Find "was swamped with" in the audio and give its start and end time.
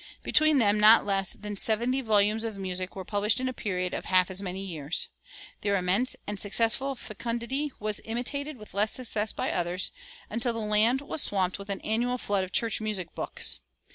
11.01-11.69